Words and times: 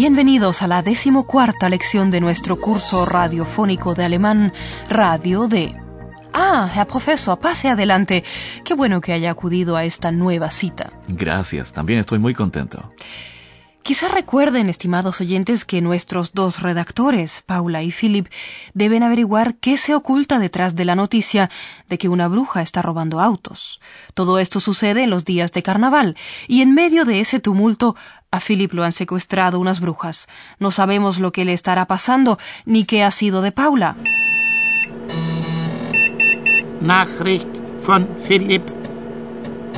Bienvenidos 0.00 0.62
a 0.62 0.66
la 0.66 0.80
decimocuarta 0.80 1.68
lección 1.68 2.08
de 2.08 2.22
nuestro 2.22 2.58
curso 2.58 3.04
radiofónico 3.04 3.94
de 3.94 4.06
alemán 4.06 4.50
Radio 4.88 5.46
D. 5.46 5.76
Ah, 6.32 6.72
Herr 6.74 6.86
Profesor, 6.86 7.38
pase 7.38 7.68
adelante. 7.68 8.24
Qué 8.64 8.72
bueno 8.72 9.02
que 9.02 9.12
haya 9.12 9.30
acudido 9.30 9.76
a 9.76 9.84
esta 9.84 10.10
nueva 10.10 10.50
cita. 10.52 10.90
Gracias, 11.06 11.74
también 11.74 11.98
estoy 11.98 12.18
muy 12.18 12.32
contento. 12.32 12.94
Quizá 13.82 14.08
recuerden, 14.08 14.68
estimados 14.68 15.20
oyentes, 15.20 15.64
que 15.64 15.80
nuestros 15.80 16.32
dos 16.32 16.60
redactores, 16.60 17.42
Paula 17.42 17.82
y 17.82 17.90
Philip, 17.90 18.28
deben 18.72 19.02
averiguar 19.02 19.56
qué 19.56 19.78
se 19.78 19.94
oculta 19.94 20.38
detrás 20.38 20.76
de 20.76 20.84
la 20.84 20.94
noticia 20.94 21.50
de 21.88 21.98
que 21.98 22.08
una 22.08 22.28
bruja 22.28 22.62
está 22.62 22.82
robando 22.82 23.20
autos. 23.20 23.80
Todo 24.14 24.38
esto 24.38 24.60
sucede 24.60 25.02
en 25.02 25.10
los 25.10 25.24
días 25.24 25.52
de 25.52 25.62
carnaval, 25.62 26.16
y 26.46 26.60
en 26.60 26.74
medio 26.74 27.04
de 27.04 27.20
ese 27.20 27.40
tumulto 27.40 27.96
a 28.30 28.40
Philip 28.40 28.72
lo 28.72 28.84
han 28.84 28.92
secuestrado 28.92 29.58
unas 29.58 29.80
brujas. 29.80 30.28
No 30.58 30.70
sabemos 30.70 31.18
lo 31.18 31.32
que 31.32 31.44
le 31.44 31.52
estará 31.52 31.86
pasando, 31.86 32.38
ni 32.64 32.84
qué 32.84 33.02
ha 33.02 33.10
sido 33.10 33.42
de 33.42 33.52
Paula. 33.52 33.96
Nachricht 36.80 37.48
von 37.86 38.08
Philipp. 38.26 38.62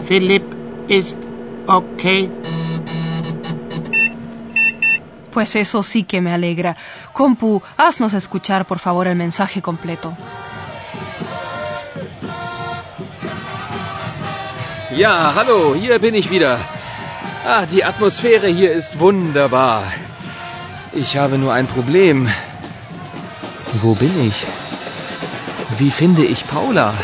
Philipp 0.07 0.45
ist 0.89 1.19
okay. 1.67 2.31
Pues 5.33 5.57
eso 5.57 5.83
sí 5.83 6.05
que 6.05 6.21
me 6.21 6.33
alegra. 6.33 6.77
Compu, 7.15 7.63
haznos 7.79 8.13
escuchar 8.13 8.67
por 8.67 8.79
favor 8.79 9.07
el 9.07 9.17
mensaje 9.17 9.63
completo. 9.63 10.15
Ja, 14.95 15.33
hallo, 15.35 15.75
hier 15.75 15.99
bin 15.99 16.15
ich 16.15 16.31
wieder. 16.31 16.59
Ah, 17.45 17.67
die 17.67 17.85
Atmosphäre 17.85 18.47
hier 18.47 18.71
ist 18.73 19.01
wunderbar. 19.01 19.83
Ich 20.93 21.17
habe 21.17 21.39
nur 21.39 21.53
ein 21.53 21.67
Problem. 21.67 22.29
Wo 23.81 23.95
bin 23.95 24.29
ich? 24.29 24.47
Wie 25.79 25.91
finde 25.91 26.25
ich 26.25 26.47
Paula? 26.47 26.95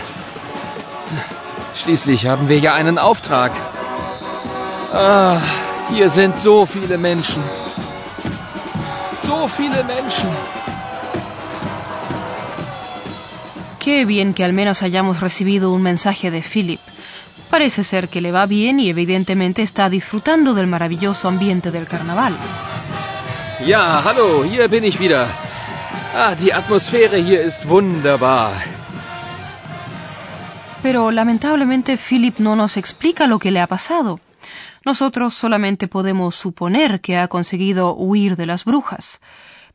Schließlich 1.74 2.26
haben 2.28 2.48
wir 2.48 2.58
ja 2.60 2.74
einen 2.74 2.98
Auftrag. 2.98 3.50
Ah, 4.92 5.40
hier 5.90 6.08
sind 6.08 6.38
so 6.38 6.66
viele 6.66 6.98
Menschen. 6.98 7.42
So 9.16 9.48
viele 9.48 9.82
Menschen. 9.82 10.30
Qué 13.80 14.04
bien 14.04 14.34
que 14.34 14.44
al 14.44 14.52
menos 14.52 14.82
hayamos 14.82 15.20
recibido 15.20 15.72
un 15.72 15.82
mensaje 15.82 16.30
de 16.30 16.42
Philip. 16.42 16.80
Parece 17.50 17.82
ser 17.82 18.08
que 18.08 18.20
le 18.20 18.30
va 18.30 18.46
bien 18.46 18.78
y 18.78 18.90
evidentemente 18.90 19.62
está 19.62 19.88
disfrutando 19.88 20.52
del 20.52 20.66
maravilloso 20.66 21.28
ambiente 21.28 21.70
del 21.70 21.86
carnaval. 21.86 22.36
Ja, 23.66 24.02
hallo, 24.04 24.44
hier 24.44 24.68
bin 24.68 24.84
ich 24.84 25.00
wieder. 25.00 25.26
Ah, 26.14 26.34
die 26.34 26.52
Atmosphäre 26.52 27.18
hier 27.18 27.42
ist 27.42 27.64
wunderbar. 27.66 28.52
Pero 30.82 31.10
lamentablemente 31.10 31.96
Philip 31.96 32.38
no 32.38 32.54
nos 32.54 32.76
explica 32.76 33.26
lo 33.26 33.38
que 33.38 33.50
le 33.50 33.60
ha 33.60 33.66
pasado. 33.66 34.20
Nosotros 34.84 35.34
solamente 35.34 35.88
podemos 35.88 36.36
suponer 36.36 37.00
que 37.00 37.18
ha 37.18 37.28
conseguido 37.28 37.94
huir 37.94 38.36
de 38.36 38.46
las 38.46 38.64
brujas. 38.64 39.20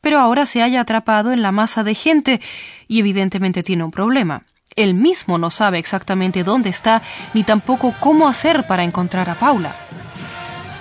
Pero 0.00 0.18
ahora 0.18 0.46
se 0.46 0.60
halla 0.60 0.80
atrapado 0.80 1.32
en 1.32 1.42
la 1.42 1.52
masa 1.52 1.82
de 1.82 1.94
gente 1.94 2.40
y 2.88 3.00
evidentemente 3.00 3.62
tiene 3.62 3.84
un 3.84 3.90
problema. 3.90 4.42
Él 4.76 4.94
mismo 4.94 5.38
no 5.38 5.50
sabe 5.50 5.78
exactamente 5.78 6.42
dónde 6.42 6.70
está 6.70 7.02
ni 7.32 7.44
tampoco 7.44 7.94
cómo 8.00 8.26
hacer 8.26 8.66
para 8.66 8.82
encontrar 8.82 9.30
a 9.30 9.34
Paula. 9.34 9.72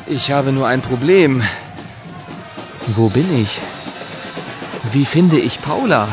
Ich 0.07 0.31
habe 0.31 0.51
nur 0.51 0.67
ein 0.67 0.81
Problem. 0.81 1.41
Wo 2.95 3.09
bin 3.09 3.33
ich? 3.35 3.59
Wie 4.91 5.05
finde 5.05 5.37
ich 5.37 5.59
Paula? 5.59 6.07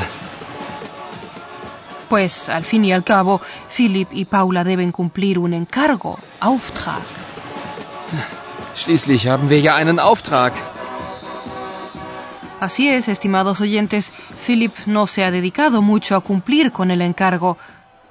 Pues 2.09 2.49
al 2.49 2.65
fin 2.65 2.85
y 2.85 2.93
al 2.93 3.03
cabo, 3.03 3.41
Philip 3.75 4.09
y 4.13 4.25
Paula 4.25 4.63
deben 4.65 4.93
cumplir 4.93 5.39
un 5.39 5.55
encargo, 5.55 6.19
Auftrag. 6.41 7.03
Schließlich 8.75 9.29
haben 9.29 9.49
wir 9.49 9.61
ja 9.61 9.75
einen 9.75 9.99
Auftrag. 9.99 10.53
Así 12.61 12.91
es, 12.91 13.09
estimados 13.09 13.63
oyentes, 13.63 14.13
Philip 14.47 14.73
no 14.85 15.07
se 15.07 15.25
ha 15.25 15.31
dedicado 15.31 15.81
mucho 15.81 16.15
a 16.15 16.21
cumplir 16.21 16.73
con 16.73 16.91
el 16.91 17.01
encargo. 17.01 17.57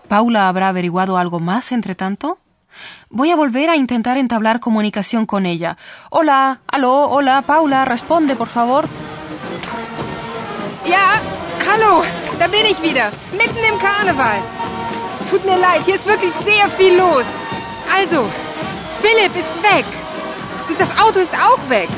¿Paula 0.08 0.50
habrá 0.50 0.70
averiguado 0.70 1.18
algo 1.18 1.40
más 1.40 1.72
entre 1.72 1.94
tanto? 1.94 2.40
Voy 3.12 3.30
a 3.30 3.36
volver 3.36 3.70
a 3.70 3.76
intentar 3.76 4.18
entablar 4.18 4.60
comunicación 4.60 5.26
con 5.26 5.46
ella. 5.46 5.78
Hola, 6.10 6.62
aló, 6.66 7.10
hola, 7.10 7.44
Paula, 7.44 7.86
responde, 7.86 8.36
por 8.36 8.48
favor. 8.48 8.88
Ja, 10.84 11.22
hallo, 11.70 12.02
da 12.40 12.48
bin 12.48 12.66
ich 12.66 12.82
wieder, 12.82 13.12
mitten 13.34 13.64
im 13.64 13.78
Karneval. 13.78 14.40
Tut 15.30 15.46
mir 15.46 15.58
leid, 15.58 15.86
hier 15.86 15.94
ist 15.94 16.08
wirklich 16.08 16.34
sehr 16.44 16.68
viel 16.70 16.98
los. 16.98 17.26
Also, 17.94 18.28
Philipp 19.00 19.36
ist 19.36 19.62
weg. 19.62 19.86
Und 20.68 20.80
das 20.80 20.90
Auto 21.00 21.20
ist 21.20 21.34
auch 21.36 21.70
weg. 21.70 21.90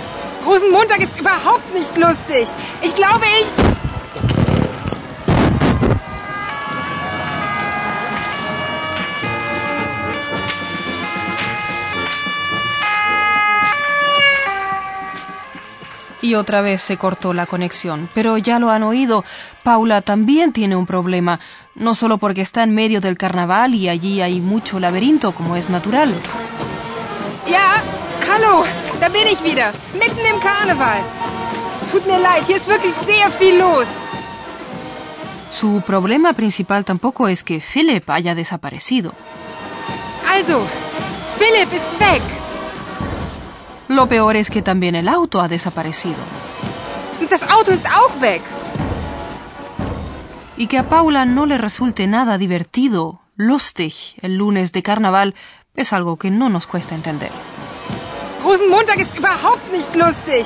Rosenmontag 0.45 1.01
ist 1.01 1.17
überhaupt 1.19 1.73
nicht 1.73 1.97
lustig. 1.97 2.47
Ich 2.81 2.95
glaube, 2.95 3.25
ich... 3.39 3.47
Y 16.23 16.35
otra 16.35 16.61
vez 16.61 16.81
se 16.83 16.97
cortó 16.97 17.33
la 17.33 17.47
conexión. 17.47 18.07
Pero 18.13 18.37
ya 18.37 18.59
lo 18.59 18.69
han 18.69 18.83
oído. 18.83 19.25
Paula 19.63 20.01
también 20.01 20.53
tiene 20.53 20.75
un 20.75 20.85
problema. 20.85 21.39
No 21.73 21.95
solo 21.95 22.19
porque 22.19 22.41
está 22.41 22.61
en 22.63 22.75
medio 22.75 23.01
del 23.01 23.17
carnaval 23.17 23.73
y 23.73 23.89
allí 23.89 24.21
hay 24.21 24.39
mucho 24.39 24.79
laberinto, 24.79 25.31
como 25.31 25.55
es 25.55 25.69
natural. 25.69 26.13
Ja, 27.47 27.81
hallo, 28.29 28.63
da 29.01 29.09
bin 29.09 29.27
ich 29.33 29.43
wieder, 29.43 29.73
mitten 29.93 30.23
im 30.31 30.39
Karneval. 30.39 31.01
Tut 31.91 32.05
mir 32.05 32.19
leid, 32.19 32.43
hier 32.45 32.57
ist 32.57 32.67
wirklich 32.67 32.93
sehr 33.05 33.31
viel 33.39 33.57
los. 33.57 33.87
Su 35.49 35.81
problema 35.81 36.33
principal 36.33 36.85
tampoco 36.85 37.27
es 37.27 37.43
que 37.43 37.59
Philip 37.59 38.07
haya 38.09 38.35
desaparecido. 38.35 39.11
Also, 40.35 40.57
Philipp 41.39 41.73
ist 41.73 41.99
weg. 41.99 42.21
Lo 43.89 44.07
peor 44.07 44.35
es 44.35 44.49
que 44.49 44.61
también 44.61 44.95
el 44.95 45.09
auto 45.09 45.41
ha 45.41 45.47
desaparecido. 45.47 46.21
Das 47.29 47.43
Auto 47.49 47.71
ist 47.71 47.87
auch 47.87 48.21
weg. 48.21 48.41
Y 50.57 50.67
que 50.67 50.77
a 50.77 50.87
Paula 50.87 51.25
no 51.25 51.45
le 51.45 51.57
resulte 51.57 52.05
nada 52.07 52.37
divertido, 52.37 53.21
lustig, 53.35 54.15
el 54.21 54.37
lunes 54.37 54.71
de 54.71 54.83
carnaval, 54.83 55.33
es 55.75 55.91
algo 55.91 56.17
que 56.17 56.29
no 56.29 56.49
nos 56.49 56.67
cuesta 56.67 56.93
entender. 56.93 57.31
Rosenmontag 58.51 58.99
ist 58.99 59.15
überhaupt 59.15 59.71
nicht 59.71 59.95
lustig. 59.95 60.45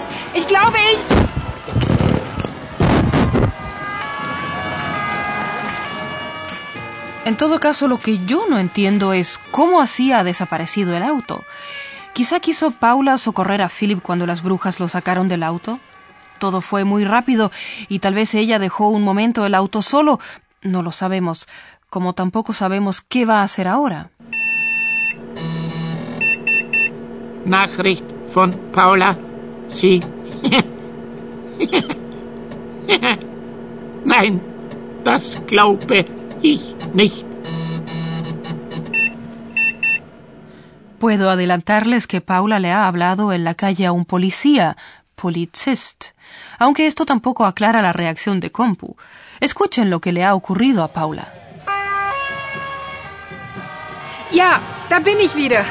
En 7.26 7.36
todo 7.36 7.60
caso, 7.60 7.88
lo 7.88 7.98
que 7.98 8.24
yo 8.24 8.46
no 8.48 8.60
entiendo 8.60 9.12
es 9.12 9.40
cómo 9.50 9.82
así 9.82 10.12
ha 10.12 10.24
desaparecido 10.24 10.96
el 10.96 11.02
auto. 11.02 11.44
Quizá 12.14 12.40
quiso 12.40 12.70
Paula 12.70 13.18
socorrer 13.18 13.64
a 13.64 13.70
Philip 13.70 14.04
cuando 14.04 14.28
las 14.28 14.44
brujas 14.44 14.80
lo 14.80 14.88
sacaron 14.88 15.28
del 15.28 15.42
auto. 15.42 15.80
Todo 16.38 16.62
fue 16.62 16.84
muy 16.84 17.06
rápido 17.06 17.52
y 17.90 17.98
tal 18.00 18.14
vez 18.14 18.36
ella 18.36 18.60
dejó 18.60 18.90
un 18.90 19.02
momento 19.02 19.48
el 19.48 19.56
auto 19.56 19.82
solo. 19.82 20.20
No 20.62 20.84
lo 20.84 20.92
sabemos, 20.92 21.48
como 21.90 22.14
tampoco 22.14 22.54
sabemos 22.54 23.02
qué 23.02 23.26
va 23.26 23.40
a 23.40 23.44
hacer 23.44 23.68
ahora. 23.68 24.12
Nachricht 27.46 28.04
von 28.28 28.54
Paula. 28.72 29.16
Sie. 29.70 30.02
Nein, 34.04 34.42
das 35.04 35.40
glaube 35.48 36.06
ich 36.42 36.76
nicht. 36.94 37.26
Puedo 41.00 41.30
adelantarles 41.30 42.08
que 42.08 42.22
Paula 42.22 42.60
le 42.60 42.72
ha 42.72 42.88
hablado 42.88 43.32
en 43.32 43.44
la 43.44 43.54
calle 43.54 43.86
a 43.86 43.92
un 43.92 44.06
policía, 44.06 44.76
Polizist, 45.16 46.06
aunque 46.58 46.88
esto 46.88 47.06
tampoco 47.06 47.46
aclara 47.46 47.82
la 47.82 47.94
reacción 47.94 48.40
de 48.40 48.52
Compu. 48.52 48.96
Escuchen 49.40 49.90
lo 49.90 50.00
que 50.00 50.12
le 50.12 50.24
ha 50.24 50.34
ocurrido 50.34 50.84
a 50.84 50.88
Paula. 50.88 51.28
Ja, 54.32 54.60
da 54.90 55.00
bin 55.00 55.20
ich 55.20 55.36
wieder. 55.36 55.64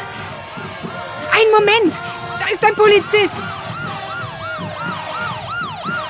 Ein 1.37 1.51
Moment, 1.51 1.93
da 2.39 2.47
ist 2.53 2.63
ein 2.65 2.77
Polizist. 2.77 3.35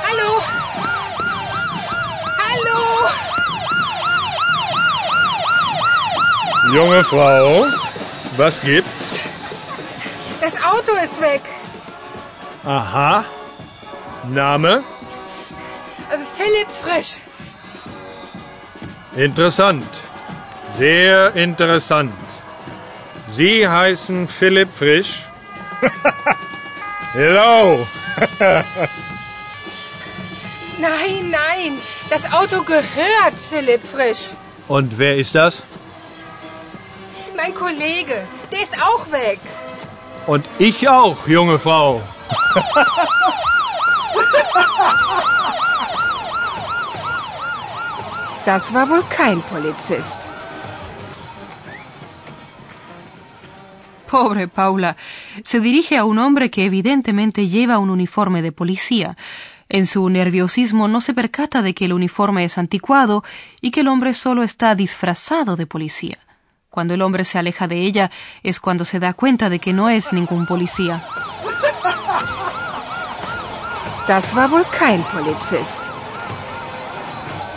Hallo? 0.07 0.43
Hallo? 2.45 3.09
Junge 6.75 7.03
Frau, 7.05 7.67
was 8.37 8.61
gibt's? 8.61 9.21
Das 10.43 10.55
Auto 10.63 10.93
ist 11.03 11.19
weg. 11.23 11.43
Aha. 12.67 13.25
Name? 14.29 14.85
Äh, 16.11 16.19
Philipp 16.37 16.69
Frisch. 16.83 17.23
Interessant. 19.17 19.87
Sehr 20.79 21.35
interessant. 21.35 22.24
Sie 23.29 23.67
heißen 23.67 24.29
Philipp 24.29 24.71
Frisch? 24.71 25.29
Hello. 27.13 27.87
Nein, 30.79 31.31
nein, 31.31 31.79
das 32.11 32.31
Auto 32.33 32.63
gehört 32.63 33.39
Philipp 33.49 33.81
Frisch. 33.81 34.35
Und 34.69 34.99
wer 34.99 35.17
ist 35.17 35.35
das? 35.35 35.63
Mein 37.37 37.55
Kollege, 37.55 38.27
der 38.51 38.61
ist 38.61 38.77
auch 38.83 39.11
weg. 39.11 39.39
Und 40.27 40.45
ich 40.59 40.89
auch, 40.89 41.27
junge 41.27 41.59
Frau. 41.59 42.03
Das 48.45 48.75
war 48.75 48.89
wohl 48.91 49.03
kein 49.09 49.41
Polizist. 49.43 50.29
Pobre 54.15 54.47
Paula. 54.47 54.97
Se 55.43 55.59
dirige 55.59 55.97
a 55.97 56.05
un 56.05 56.21
hombre 56.21 56.49
que 56.49 56.65
evidentemente 56.65 57.49
lleva 57.49 57.81
un 57.81 57.91
uniforme 57.91 58.43
de 58.43 58.53
policía. 58.53 59.17
En 59.69 59.87
su 59.87 60.09
nerviosismo 60.09 60.87
no 60.87 61.01
se 61.01 61.15
percata 61.15 61.63
de 61.63 61.75
que 61.75 61.87
el 61.87 61.93
uniforme 61.93 62.45
es 62.45 62.57
anticuado 62.57 63.25
y 63.61 63.73
que 63.73 63.81
el 63.81 63.89
hombre 63.89 64.15
solo 64.15 64.45
está 64.45 64.77
disfrazado 64.77 65.57
de 65.57 65.67
policía. 65.67 66.19
Cuando 66.71 66.95
el 66.95 67.03
hombre 67.03 67.25
se 67.25 67.39
aleja 67.39 67.67
de 67.67 67.81
ella 67.81 68.13
es 68.45 68.61
cuando 68.61 68.85
se 68.85 69.01
da 69.01 69.15
cuenta 69.15 69.49
de 69.49 69.59
que 69.59 69.73
no 69.73 69.89
es 69.89 70.13
ningún 70.13 70.47
policía. 70.47 71.03
Das 74.07 74.33
war 74.33 74.49
wohl 74.49 74.65
kein 74.79 75.03
Polizist. 75.13 75.81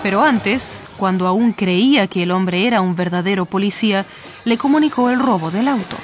Pero 0.02 0.24
antes, 0.24 0.82
cuando 0.98 1.28
aún 1.28 1.54
creía 1.54 2.08
que 2.08 2.24
el 2.24 2.32
hombre 2.32 2.66
era 2.66 2.82
un 2.82 2.96
verdadero 2.96 3.46
policía, 3.46 4.08
le 4.44 4.58
comunicó 4.58 5.12
el 5.12 5.20
robo 5.20 5.52
del 5.52 5.68
auto. 5.68 5.98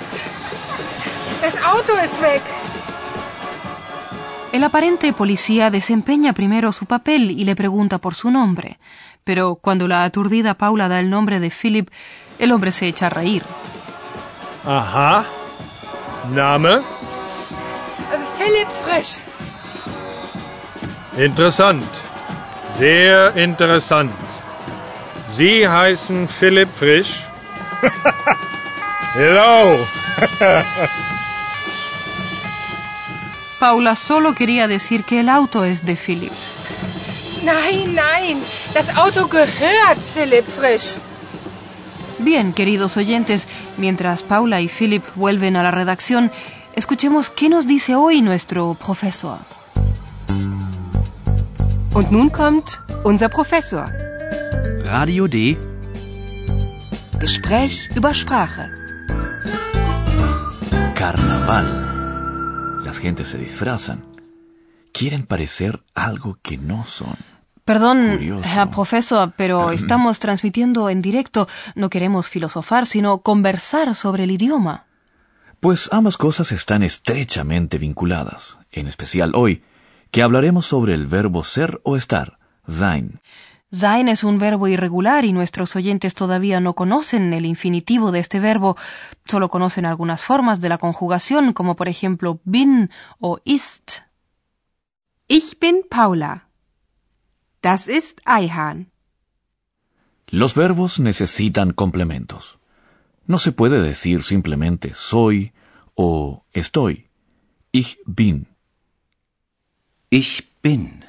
Auto 1.66 1.94
ist 2.04 2.20
weg. 2.22 2.42
El 4.52 4.64
aparente 4.64 5.14
policía 5.14 5.72
desempeña 5.72 6.34
primero 6.34 6.72
su 6.72 6.86
papel 6.86 7.32
y 7.32 7.46
le 7.46 7.56
pregunta 7.56 7.98
por 7.98 8.14
su 8.14 8.30
nombre, 8.30 8.78
pero 9.24 9.56
cuando 9.56 9.88
la 9.88 10.04
aturdida 10.04 10.54
Paula 10.56 10.88
da 10.88 11.00
el 11.00 11.10
nombre 11.10 11.40
de 11.40 11.50
Philip, 11.50 11.90
el 12.38 12.52
hombre 12.52 12.72
se 12.72 12.88
echa 12.88 13.08
a 13.08 13.10
reír. 13.10 13.44
Aha. 14.66 15.26
Name? 16.34 16.82
Philipp 18.38 18.70
Frisch. 18.86 19.20
Interessant. 21.18 21.84
Sehr 22.78 23.36
interessant. 23.38 24.12
Sie 25.36 25.68
heißen 25.68 26.28
Philipp 26.28 26.70
Frisch? 26.70 27.26
Hello. 29.16 29.78
Paula 33.64 33.96
solo 33.96 34.36
quería 34.36 34.68
decir 34.68 35.06
que 35.06 35.22
el 35.22 35.30
auto 35.30 35.64
es 35.64 35.86
de 35.86 35.96
Philip. 35.96 36.34
Nein, 37.46 37.96
nein, 37.96 38.38
das 38.74 38.90
Auto 38.90 39.30
gehört 39.30 40.04
Philipp 40.14 40.44
Frisch. 40.44 41.00
Bien, 42.20 42.52
queridos 42.52 42.98
oyentes, 42.98 43.48
mientras 43.78 44.22
Paula 44.22 44.60
y 44.60 44.68
Philip 44.68 45.02
vuelven 45.16 45.56
a 45.56 45.64
la 45.64 45.72
redacción, 45.72 46.30
escuchemos 46.76 47.30
qué 47.30 47.48
nos 47.48 47.66
dice 47.66 47.96
hoy 47.96 48.22
nuestro 48.22 48.74
profesor. 48.74 49.38
Und 51.94 52.12
nun 52.12 52.30
kommt 52.32 52.82
unser 53.06 53.30
Professor. 53.30 53.86
Radio 54.84 55.30
D. 55.30 55.58
Gespräch 57.18 57.90
über 57.96 58.14
Sprache. 58.14 58.70
Carnaval. 60.96 61.93
Las 62.94 63.02
gentes 63.02 63.30
se 63.30 63.40
disfrazan. 63.40 64.06
Quieren 64.92 65.24
parecer 65.26 65.82
algo 65.96 66.38
que 66.44 66.60
no 66.60 66.86
son. 66.86 67.18
Perdón. 67.66 68.20
Herr 68.44 68.70
Profesor, 68.70 69.34
pero 69.36 69.72
estamos 69.72 70.20
transmitiendo 70.20 70.92
en 70.92 71.00
directo. 71.00 71.48
No 71.74 71.90
queremos 71.90 72.30
filosofar, 72.30 72.86
sino 72.86 73.18
conversar 73.24 73.96
sobre 73.96 74.26
el 74.26 74.32
idioma. 74.32 74.86
Pues 75.60 75.90
ambas 75.92 76.18
cosas 76.18 76.52
están 76.52 76.84
estrechamente 76.84 77.80
vinculadas, 77.80 78.60
en 78.72 78.86
especial 78.86 79.32
hoy, 79.34 79.64
que 80.12 80.22
hablaremos 80.22 80.68
sobre 80.68 80.94
el 80.94 81.08
verbo 81.08 81.44
ser 81.44 81.82
o 81.84 81.98
estar, 81.98 82.38
sein. 82.68 83.22
Sein 83.74 84.08
es 84.08 84.24
un 84.24 84.38
verbo 84.38 84.68
irregular 84.68 85.26
y 85.26 85.34
nuestros 85.34 85.76
oyentes 85.76 86.14
todavía 86.14 86.60
no 86.60 86.76
conocen 86.76 87.34
el 87.34 87.44
infinitivo 87.44 88.12
de 88.12 88.20
este 88.20 88.40
verbo, 88.40 88.78
solo 89.26 89.50
conocen 89.50 89.88
algunas 89.88 90.24
formas 90.24 90.62
de 90.62 90.70
la 90.70 90.78
conjugación, 90.78 91.54
como 91.54 91.76
por 91.76 91.88
ejemplo 91.88 92.40
bin 92.44 92.92
o 93.20 93.40
ist. 93.46 94.04
Ich 95.28 95.58
bin 95.60 95.82
Paula. 95.90 96.48
Das 97.64 97.88
ist 97.88 98.22
Eihahn. 98.26 98.92
Los 100.28 100.54
verbos 100.54 101.00
necesitan 101.00 101.74
complementos. 101.74 102.60
No 103.26 103.40
se 103.40 103.54
puede 103.54 103.82
decir 103.82 104.22
simplemente 104.22 104.94
soy 104.94 105.52
o 105.96 106.44
estoy. 106.54 107.08
Ich 107.72 107.98
bin. 108.06 108.46
Ich 110.12 110.48
bin. 110.62 111.06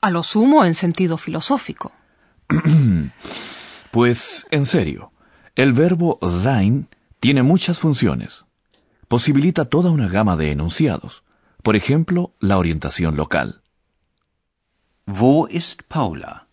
A 0.00 0.10
lo 0.10 0.22
sumo 0.22 0.64
en 0.64 0.74
sentido 0.74 1.16
filosófico. 1.18 1.92
Pues, 3.90 4.46
en 4.52 4.66
serio, 4.66 5.12
el 5.56 5.72
verbo 5.72 6.20
sein 6.22 6.88
tiene 7.18 7.42
muchas 7.42 7.80
funciones. 7.80 8.44
Posibilita 9.08 9.64
toda 9.64 9.90
una 9.90 10.06
gama 10.08 10.36
de 10.36 10.52
enunciados. 10.52 11.24
Por 11.64 11.74
ejemplo, 11.74 12.32
la 12.38 12.58
orientación 12.58 13.16
local. 13.16 13.62
Wo 15.06 15.48
ist 15.48 15.82
Paula? 15.88 16.46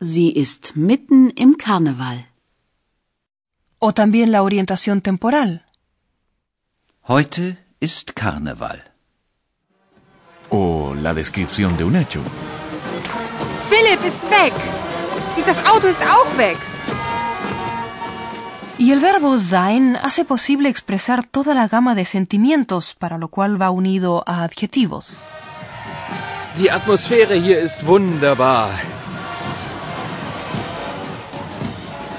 Sie 0.00 0.32
ist 0.34 0.74
mitten 0.74 1.32
im 1.36 1.58
Karneval. 1.58 2.28
O 3.78 3.92
también 3.92 4.32
la 4.32 4.42
orientación 4.42 5.02
temporal. 5.02 5.66
Heute 7.06 7.58
ist 7.80 8.14
Karneval. 8.14 8.89
O 10.50 10.94
la 10.94 11.14
descripción 11.14 11.76
de 11.76 11.84
un 11.84 11.94
hecho. 11.96 12.20
Philipp 13.68 14.04
ist 14.04 14.22
weg. 14.30 14.52
Das 15.46 15.56
Auto 15.64 15.86
ist 15.86 16.02
auch 16.02 16.36
weg. 16.36 16.58
Y 18.78 18.92
el 18.92 19.00
verbo 19.00 19.38
sein 19.38 19.96
hace 20.02 20.24
posible 20.24 20.68
expresar 20.68 21.22
toda 21.22 21.54
la 21.54 21.68
gama 21.68 21.94
de 21.94 22.04
sentimientos, 22.04 22.94
para 22.98 23.18
lo 23.18 23.28
cual 23.28 23.60
va 23.60 23.70
unido 23.70 24.24
a 24.26 24.42
adjetivos. 24.42 25.22
Die 26.58 26.70
Atmosphäre 26.70 27.34
hier 27.34 27.60
ist 27.60 27.86
wunderbar. 27.86 28.70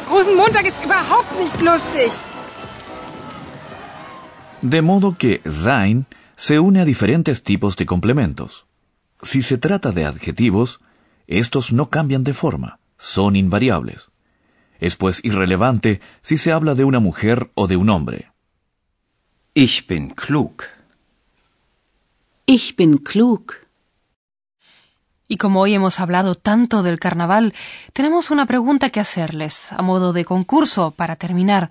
Rosenmontag 0.09 0.65
ist 0.65 0.81
überhaupt 0.83 1.37
nicht 1.39 1.59
lustig. 1.61 2.11
De 4.61 4.81
modo 4.81 5.15
que 5.17 5.41
sein 5.45 6.05
se 6.41 6.57
une 6.57 6.81
a 6.81 6.85
diferentes 6.85 7.43
tipos 7.43 7.75
de 7.75 7.85
complementos. 7.85 8.65
Si 9.21 9.43
se 9.43 9.59
trata 9.59 9.91
de 9.91 10.07
adjetivos, 10.07 10.79
estos 11.27 11.71
no 11.71 11.91
cambian 11.91 12.23
de 12.23 12.33
forma, 12.33 12.79
son 12.97 13.35
invariables. 13.35 14.09
Es 14.79 14.95
pues 14.95 15.23
irrelevante 15.23 16.01
si 16.23 16.37
se 16.37 16.51
habla 16.51 16.73
de 16.73 16.83
una 16.83 16.99
mujer 16.99 17.51
o 17.53 17.67
de 17.67 17.77
un 17.77 17.91
hombre. 17.91 18.31
Ich 19.53 19.85
bin 19.85 20.09
klug. 20.09 20.63
Ich 22.47 22.75
bin 22.75 22.97
klug. 22.97 23.53
Y 25.27 25.37
como 25.37 25.61
hoy 25.61 25.75
hemos 25.75 25.99
hablado 25.99 26.33
tanto 26.33 26.81
del 26.81 26.97
carnaval, 26.97 27.53
tenemos 27.93 28.31
una 28.31 28.47
pregunta 28.47 28.89
que 28.89 28.99
hacerles, 28.99 29.71
a 29.71 29.83
modo 29.83 30.11
de 30.11 30.25
concurso, 30.25 30.89
para 30.89 31.17
terminar. 31.17 31.69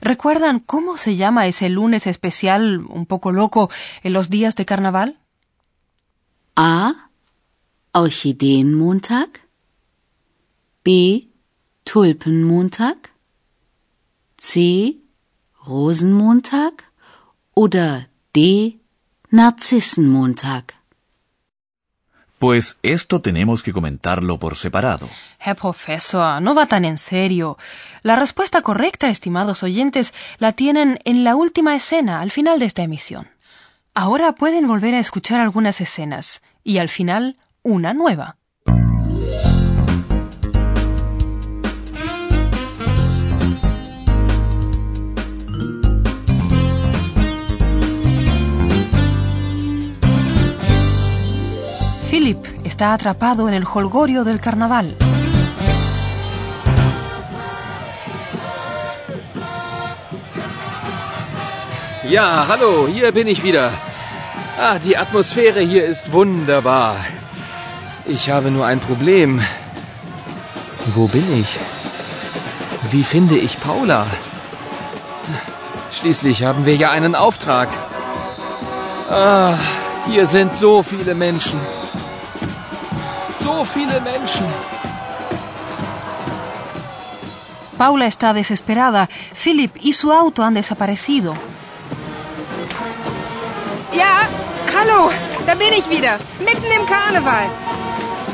¿Recuerdan 0.00 0.60
cómo 0.60 0.96
se 0.96 1.16
llama 1.16 1.46
ese 1.46 1.68
lunes 1.68 2.06
especial 2.06 2.84
un 2.88 3.04
poco 3.06 3.32
loco 3.32 3.70
en 4.02 4.12
los 4.12 4.30
días 4.30 4.56
de 4.56 4.64
carnaval? 4.64 5.18
A. 6.56 7.10
Orchideenmontag. 7.92 9.28
B. 10.82 11.28
Tulpenmontag. 11.84 13.10
C. 14.38 14.96
Rosenmontag. 15.66 16.74
Oder 17.54 18.08
D. 18.32 18.80
Narzissenmontag. 19.30 20.79
Pues 22.40 22.78
esto 22.82 23.20
tenemos 23.20 23.62
que 23.62 23.74
comentarlo 23.74 24.38
por 24.38 24.56
separado. 24.56 25.10
Herr 25.40 25.56
Professor, 25.56 26.40
no 26.40 26.54
va 26.54 26.64
tan 26.64 26.86
en 26.86 26.96
serio. 26.96 27.58
La 28.02 28.16
respuesta 28.16 28.62
correcta, 28.62 29.10
estimados 29.10 29.62
oyentes, 29.62 30.14
la 30.38 30.52
tienen 30.52 31.00
en 31.04 31.22
la 31.22 31.36
última 31.36 31.76
escena, 31.76 32.22
al 32.22 32.30
final 32.30 32.58
de 32.58 32.64
esta 32.64 32.80
emisión. 32.80 33.28
Ahora 33.92 34.32
pueden 34.32 34.66
volver 34.66 34.94
a 34.94 35.00
escuchar 35.00 35.38
algunas 35.38 35.82
escenas 35.82 36.40
y 36.64 36.78
al 36.78 36.88
final 36.88 37.36
una 37.62 37.92
nueva. 37.92 38.36
Está 52.80 52.94
atrapado 52.94 53.46
en 53.46 53.52
el 53.52 53.66
holgorio 53.66 54.24
del 54.24 54.40
carnaval. 54.40 54.96
Ja, 62.08 62.46
hallo, 62.48 62.88
hier 62.88 63.12
bin 63.12 63.28
ich 63.28 63.42
wieder. 63.42 63.70
Ah, 64.58 64.78
die 64.78 64.96
Atmosphäre 64.96 65.60
hier 65.60 65.84
ist 65.84 66.10
wunderbar. 66.10 66.96
Ich 68.06 68.30
habe 68.30 68.50
nur 68.50 68.64
ein 68.64 68.80
Problem. 68.80 69.42
Wo 70.94 71.06
bin 71.06 71.26
ich? 71.38 71.58
Wie 72.90 73.04
finde 73.04 73.36
ich 73.36 73.60
Paula? 73.60 74.06
Schließlich 75.92 76.44
haben 76.44 76.64
wir 76.64 76.76
ja 76.76 76.90
einen 76.90 77.14
Auftrag. 77.14 77.68
Ah, 79.10 79.58
hier 80.06 80.26
sind 80.26 80.56
so 80.56 80.82
viele 80.82 81.14
Menschen. 81.14 81.60
So 83.32 83.64
viele 83.64 84.00
Menschen. 84.00 84.46
Paula 87.78 88.06
está 88.06 88.32
desesperada. 88.34 89.08
Philip 89.34 89.72
y 89.80 89.92
su 89.92 90.12
auto 90.12 90.42
han 90.42 90.54
desaparecido. 90.54 91.34
Ja, 93.92 94.28
hallo, 94.76 95.10
da 95.46 95.54
bin 95.54 95.72
ich 95.72 95.88
wieder. 95.88 96.18
Mitten 96.40 96.70
im 96.78 96.86
Karneval. 96.86 97.46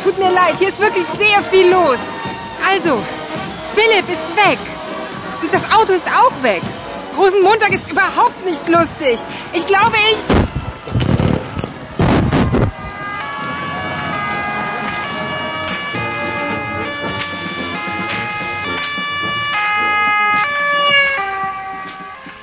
Tut 0.02 0.18
mir 0.18 0.30
leid, 0.30 0.56
hier 0.58 0.68
ist 0.68 0.80
wirklich 0.80 1.06
sehr 1.16 1.42
viel 1.50 1.70
los. 1.70 1.98
Also, 2.68 2.98
Philipp 3.74 4.08
ist 4.08 4.36
weg. 4.36 4.58
Und 5.42 5.52
das 5.52 5.62
Auto 5.70 5.92
ist 5.92 6.06
auch 6.06 6.42
weg. 6.42 6.62
Rosenmontag 7.16 7.72
ist 7.72 7.90
überhaupt 7.90 8.44
nicht 8.44 8.68
lustig. 8.68 9.18
Ich 9.52 9.66
glaube, 9.66 9.96
ich... 10.12 10.45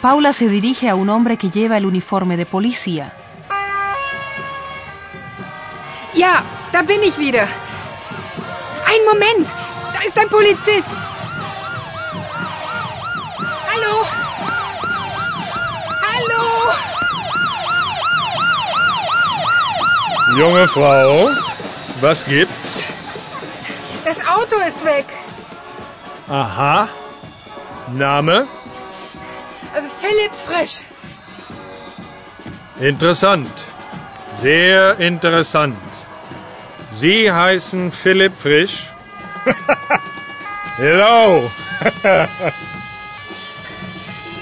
Paula 0.03 0.33
se 0.33 0.49
dirige 0.49 0.89
a 0.89 0.95
un 0.95 1.09
hombre 1.09 1.37
que 1.37 1.49
lleva 1.49 1.77
el 1.77 1.85
uniforme 1.85 2.35
de 2.35 2.45
policía. 2.45 3.13
Ja, 6.13 6.43
da 6.73 6.81
bin 6.81 7.01
ich 7.03 7.17
wieder. 7.17 7.47
Ein 8.85 9.01
Moment, 9.05 9.47
da 9.93 10.01
ist 10.03 10.17
ein 10.17 10.27
Polizist. 10.27 10.89
Hallo? 13.71 13.93
Hallo? 16.09 16.43
Junge 20.37 20.67
Frau, 20.67 21.29
was 22.01 22.25
gibt's? 22.25 22.83
Das 24.03 24.17
Auto 24.27 24.57
ist 24.67 24.83
weg. 24.83 25.05
Aha. 26.27 26.89
Name? 27.93 28.45
Philipp 30.03 30.33
Frisch. 30.47 30.83
Interessant. 32.77 33.49
Sehr 34.41 34.99
interessant. 34.99 35.77
Sie 36.91 37.31
heißen 37.31 37.89
Philipp 37.89 38.35
Frisch? 38.35 38.91
Hello. 40.77 41.49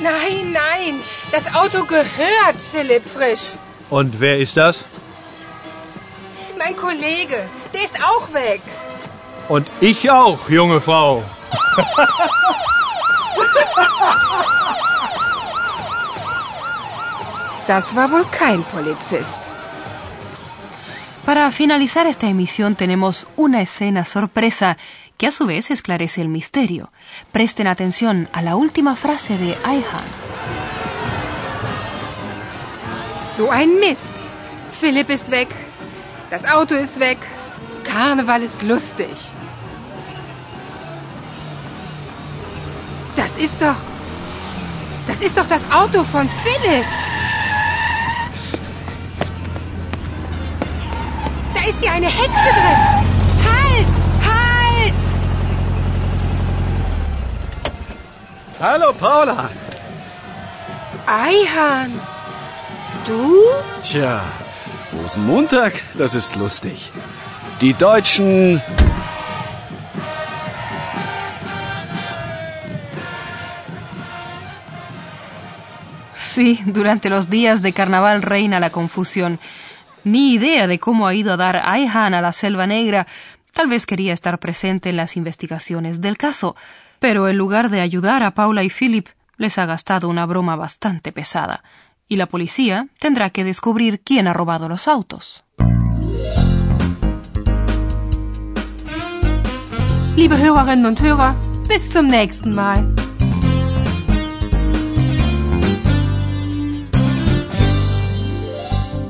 Nein, 0.02 0.52
nein, 0.52 1.00
das 1.32 1.54
Auto 1.54 1.86
gehört 1.86 2.60
Philipp 2.72 3.04
Frisch. 3.06 3.54
Und 3.92 4.20
wer 4.20 4.40
ist 4.40 4.58
das? 4.58 4.84
Mein 6.58 6.76
Kollege, 6.76 7.48
der 7.72 7.84
ist 7.84 8.04
auch 8.04 8.34
weg. 8.34 8.64
Und 9.48 9.68
ich 9.80 10.10
auch, 10.10 10.50
junge 10.50 10.82
Frau. 10.82 11.24
Das 17.72 17.96
war 17.96 18.12
wohl 18.12 18.26
kein 18.26 18.64
Polizist. 18.64 19.40
Para 21.26 21.50
finalizar 21.54 22.06
esta 22.06 22.28
emisión 22.28 22.76
tenemos 22.76 23.28
una 23.38 23.62
escena 23.62 24.04
sorpresa 24.04 24.76
que 25.18 25.28
a 25.28 25.32
su 25.32 25.46
vez 25.46 25.72
esclarece 25.72 26.20
el 26.20 26.28
misterio. 26.28 26.92
Presten 27.32 27.68
atención 27.68 28.28
a 28.34 28.42
la 28.42 28.58
última 28.58 28.98
frase 28.98 29.38
de 29.38 29.56
Ayhan. 29.64 30.10
So 33.38 33.50
ein 33.52 33.80
Mist. 33.80 34.12
Philipp 34.82 35.10
ist 35.10 35.32
weg. 35.32 35.48
Das 36.30 36.44
Auto 36.44 36.76
ist 36.76 37.00
weg. 37.00 37.20
Karneval 37.86 38.44
ist 38.44 38.64
lustig. 38.64 39.16
Das 43.16 43.38
ist 43.38 43.62
doch. 43.62 43.80
Das 45.08 45.22
ist 45.22 45.38
doch 45.38 45.48
das 45.48 45.62
Auto 45.72 46.04
von 46.04 46.28
Philipp. 46.44 47.11
Ist 51.82 51.88
ja 51.88 51.94
eine 51.94 52.08
Hexe 52.08 52.50
drin. 52.60 52.80
Halt! 53.50 53.88
Halt! 54.30 54.94
Hallo 58.60 58.94
Paula. 58.94 59.50
Eihan. 61.08 61.92
Du? 63.08 63.42
Tja, 63.84 64.22
Rosenmontag, 64.94 65.74
das 65.96 66.14
ist 66.14 66.36
lustig. 66.36 66.92
Die 67.62 67.74
Deutschen. 67.74 68.62
Sí, 76.16 76.60
durante 76.66 77.10
los 77.10 77.30
días 77.30 77.62
de 77.62 77.74
carnaval 77.74 78.22
reina 78.22 78.60
la 78.60 78.70
confusión. 78.70 79.40
Ni 80.04 80.34
idea 80.34 80.68
de 80.68 80.80
cómo 80.80 81.08
ha 81.08 81.14
ido 81.14 81.34
a 81.34 81.38
dar 81.38 81.62
Ayhan 81.64 82.14
a 82.14 82.22
la 82.22 82.34
Selva 82.34 82.66
Negra. 82.66 83.08
Tal 83.54 83.68
vez 83.68 83.86
quería 83.86 84.14
estar 84.14 84.40
presente 84.40 84.90
en 84.90 84.98
las 84.98 85.16
investigaciones 85.18 86.02
del 86.02 86.18
caso, 86.18 86.56
pero 87.00 87.28
en 87.28 87.38
lugar 87.38 87.70
de 87.70 87.82
ayudar 87.82 88.24
a 88.24 88.32
Paula 88.32 88.64
y 88.64 88.70
Philip, 88.70 89.08
les 89.38 89.58
ha 89.58 89.66
gastado 89.66 90.10
una 90.10 90.26
broma 90.26 90.56
bastante 90.56 91.12
pesada. 91.12 91.64
Y 92.08 92.18
la 92.18 92.28
policía 92.28 92.88
tendrá 93.00 93.30
que 93.30 93.44
descubrir 93.44 94.02
quién 94.02 94.28
ha 94.28 94.34
robado 94.34 94.68
los 94.70 94.88
autos. 94.88 95.44
Liebe 100.16 100.36
Hörerinnen 100.36 100.86
und 100.86 101.02
Hörer, 101.02 101.36
bis 101.68 101.90
zum 101.90 102.08
nächsten 102.08 102.54
Mal. 102.54 103.01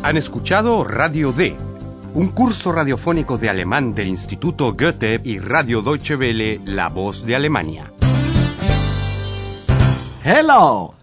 Han 0.03 0.17
escuchado 0.17 0.83
Radio 0.83 1.31
D, 1.31 1.55
un 2.15 2.29
curso 2.29 2.71
radiofónico 2.71 3.37
de 3.37 3.49
alemán 3.49 3.93
del 3.93 4.07
Instituto 4.07 4.73
Goethe 4.73 5.21
y 5.23 5.37
Radio 5.37 5.83
Deutsche 5.83 6.15
Welle, 6.15 6.59
La 6.65 6.89
Voz 6.89 7.23
de 7.23 7.35
Alemania. 7.35 7.93
Hello. 10.23 11.00